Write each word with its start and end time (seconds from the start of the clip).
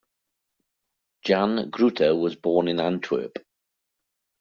Jan 1.27 1.69
Gruter 1.69 2.15
was 2.19 2.35
born 2.35 2.67
in 2.67 2.79
Antwerp. 2.79 3.37